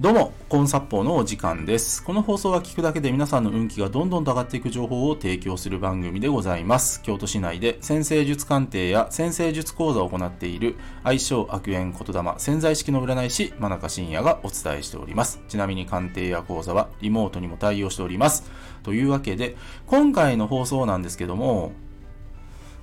[0.00, 2.02] どうも、コンサッポーのお時間です。
[2.02, 7.02] この放送は聞くだけで皆さんの運気がどんどんと上がっていく情報を提供する番組でございます。
[7.02, 15.42] 京都市内で先生術鑑定や先生術講座を行っている愛称悪縁言霊潜在式の占い師真中信也がお伝えしております。
[15.50, 18.50] ちなみに鑑定や講座はリモートにも対応しております。
[18.82, 19.54] というわけで、
[19.86, 21.72] 今回の放送なんですけども、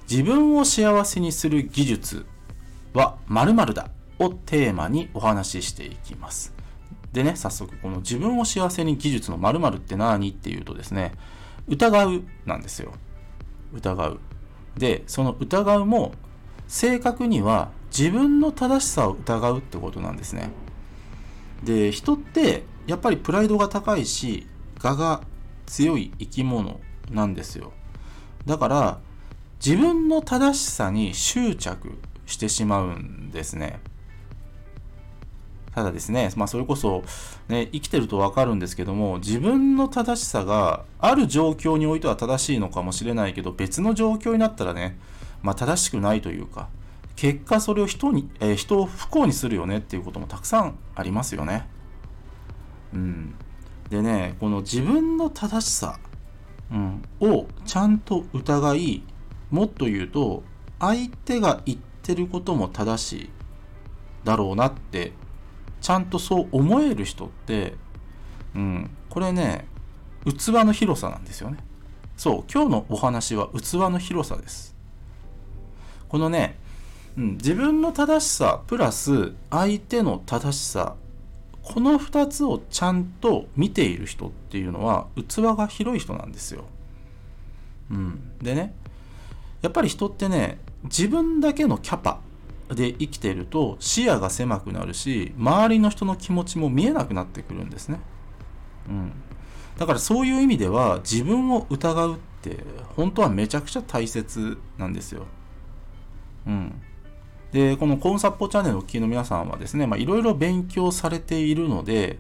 [0.08, 2.28] 自分を幸せにする技術
[2.94, 3.90] は〇〇だ
[4.20, 6.57] をテーマにお話ししていきます。
[7.18, 11.14] でね、早速、この自分を幸せに技術の〇〇って何っていうとですね、
[11.68, 12.94] 疑うなんですよ。
[13.74, 14.20] 疑う。
[14.78, 16.14] で、その疑うも、
[16.68, 20.52] 正確には自分の正しさを疑うってことなんですね。
[21.64, 24.46] で、人って、やっぱりプライドが高いし、
[24.84, 25.22] 我が
[25.66, 27.74] 強い生き物なんですよ。
[28.46, 29.00] だから、
[29.66, 31.98] 自分の正しさに執着
[32.28, 33.80] してしまうんですね。
[35.78, 37.04] ただですね、まあそれこそ、
[37.50, 44.98] ね、生きてるとわかるんですけども、自分の正しさがある状況においては正しいのかもしれないけど、別の状況になったらね、
[45.44, 46.68] まあ正しくないというか、
[47.16, 51.68] 結果それを人に、えー人を不幸にするよねっていうこともたくさんありますよね。
[52.96, 53.36] うん。
[53.92, 56.00] でね、この自分の正しさ、
[56.72, 59.04] うん、をちゃんと疑い、
[59.52, 60.42] もっと言うと、
[60.80, 63.30] 相手が言ってることも正しい
[64.24, 65.14] だろうなって
[65.82, 67.76] ちゃんとそう思える人って、
[68.56, 69.68] うん、これね、
[70.26, 71.58] 器の広さなんですよね。
[72.16, 74.76] そう、今日のお話は器の広さです。
[76.10, 76.58] このね、
[77.18, 80.96] うん、自分の正しさプラス相手の正しさ、
[81.62, 86.66] この2つをちゃんと見ている人っていうのは器が広い人なんですよ。
[87.92, 88.74] うん、でね、
[89.62, 92.20] やっぱり人ってね、自分だけのキャパ
[92.70, 98.00] で生きていると視野が狭くなるし周りの人の気持ちも見えなくなってくるんですね、
[98.90, 99.12] うん、
[99.78, 102.58] だからそういう意味では自分を疑うって
[102.96, 105.26] 本当はめちゃくちゃ大切なんですよ、
[106.46, 106.82] うん、
[107.52, 112.20] でこのコンサッポチャンネルをお聞きの皆さんはですねいろいろ勉強されているので、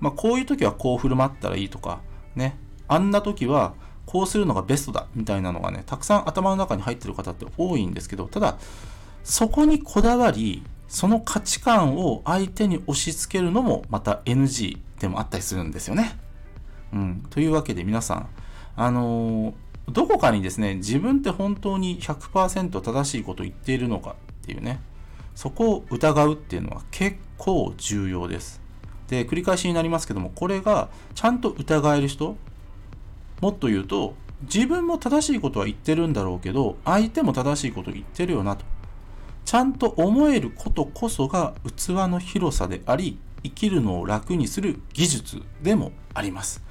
[0.00, 2.00] まあ、こういう時はこう振る舞ったらいいとか
[2.34, 2.56] ね。
[2.88, 8.58] あんな時はこうするのがベストだみたいなのがねたくさん頭の中に入ってる方って多いんですけどただ
[9.24, 16.18] そこにこだわり、その価値観を相手に押し付けるのもまた NG でもあったりするんですよね。
[16.92, 17.24] うん。
[17.30, 18.28] というわけで皆さん、
[18.76, 19.54] あのー
[19.90, 24.10] どこかにですね、自分って本当に100%正しいことを言っているのか
[24.42, 24.80] っていうね、
[25.34, 28.60] そこを疑うっていうのは結構重要です。
[29.08, 32.36] で、繰り返しになりますけども、これがちゃんと疑える人、
[33.40, 38.64] もっと言うと、自分も正しいことは言ってるんだろうけど、相手も正しいことを言ってるよなと。
[39.44, 46.62] ちゃんと思えることこそが器の広さであり、生きるのを楽にする技術でもあります。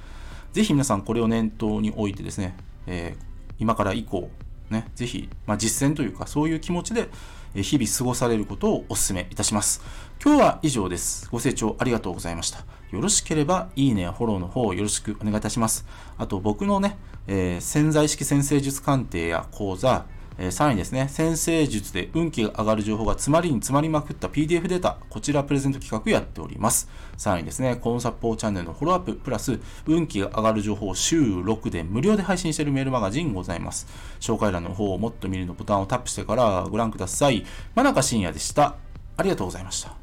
[0.52, 2.56] ぜひ皆さんこれを念頭に置いてですね、
[2.86, 4.28] えー今から以降、
[4.70, 7.08] ね、ぜひ、まあ、実践というかそういう気持ちで
[7.54, 9.82] 日々過ごされることをお勧めいたします。
[10.24, 11.28] 今日は以上です。
[11.30, 12.64] ご清聴ありがとうございました。
[12.90, 15.86] よろしければいいねやフォローの方をよろしくお願いいたします。
[16.18, 16.96] あと僕のね、
[17.28, 20.06] えー潜在式先生術鑑定や講座、
[20.38, 26.88] えー3位ですね、先生術で運気が上がる情報が詰まりに詰まりまくった PDF データ、こちらプレゼント企画やっております。
[27.18, 33.86] 3位ですね、コンサポーチャンネルのフォローアップ、プラス運気が上がる情報を週6で無料で配信しているメールマガジンございます。
[34.20, 37.44] 紹介欄の方をもっと見るのボタンをタップしてからご覧ください。
[37.74, 38.76] 真中深也でした。
[39.16, 40.01] ありがとうございました。